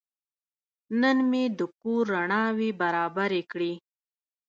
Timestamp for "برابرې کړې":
2.81-3.73